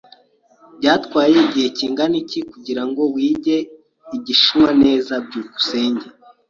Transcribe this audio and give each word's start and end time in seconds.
Byatwaye 0.77 1.35
igihe 1.45 1.67
kingana 1.77 2.15
iki 2.23 2.39
kugirango 2.51 3.01
wige 3.13 3.57
Igishinwa 4.15 4.71
neza? 4.83 5.13
byukusenge 5.25 6.07